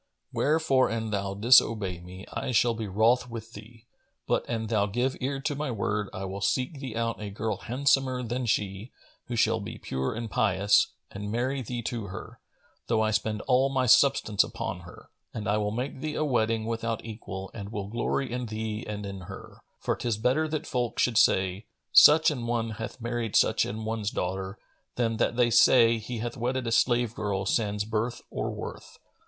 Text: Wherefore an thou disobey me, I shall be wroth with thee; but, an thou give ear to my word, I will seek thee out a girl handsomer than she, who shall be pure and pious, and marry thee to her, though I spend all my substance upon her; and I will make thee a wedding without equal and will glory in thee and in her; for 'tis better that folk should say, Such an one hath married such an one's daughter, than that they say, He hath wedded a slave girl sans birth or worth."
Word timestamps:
Wherefore 0.33 0.89
an 0.89 1.11
thou 1.11 1.35
disobey 1.35 1.99
me, 1.99 2.25
I 2.33 2.53
shall 2.53 2.73
be 2.73 2.87
wroth 2.87 3.29
with 3.29 3.53
thee; 3.53 3.85
but, 4.25 4.43
an 4.49 4.65
thou 4.65 4.87
give 4.87 5.15
ear 5.21 5.39
to 5.41 5.53
my 5.53 5.69
word, 5.69 6.09
I 6.11 6.25
will 6.25 6.41
seek 6.41 6.79
thee 6.79 6.95
out 6.95 7.21
a 7.21 7.29
girl 7.29 7.57
handsomer 7.57 8.23
than 8.23 8.47
she, 8.47 8.91
who 9.27 9.35
shall 9.35 9.59
be 9.59 9.77
pure 9.77 10.15
and 10.15 10.27
pious, 10.27 10.87
and 11.11 11.31
marry 11.31 11.61
thee 11.61 11.83
to 11.83 12.05
her, 12.05 12.39
though 12.87 13.03
I 13.03 13.11
spend 13.11 13.41
all 13.41 13.69
my 13.69 13.85
substance 13.85 14.43
upon 14.43 14.79
her; 14.79 15.09
and 15.35 15.47
I 15.47 15.57
will 15.57 15.69
make 15.69 16.01
thee 16.01 16.15
a 16.15 16.25
wedding 16.25 16.65
without 16.65 17.05
equal 17.05 17.51
and 17.53 17.71
will 17.71 17.87
glory 17.87 18.31
in 18.31 18.47
thee 18.47 18.83
and 18.87 19.05
in 19.05 19.21
her; 19.29 19.59
for 19.77 19.95
'tis 19.95 20.17
better 20.17 20.47
that 20.47 20.65
folk 20.65 20.97
should 20.97 21.19
say, 21.19 21.67
Such 21.93 22.31
an 22.31 22.47
one 22.47 22.71
hath 22.71 22.99
married 22.99 23.35
such 23.35 23.65
an 23.65 23.85
one's 23.85 24.09
daughter, 24.09 24.57
than 24.95 25.17
that 25.17 25.35
they 25.35 25.51
say, 25.51 25.99
He 25.99 26.17
hath 26.17 26.37
wedded 26.37 26.65
a 26.65 26.71
slave 26.71 27.13
girl 27.13 27.45
sans 27.45 27.85
birth 27.85 28.23
or 28.31 28.49
worth." 28.49 28.97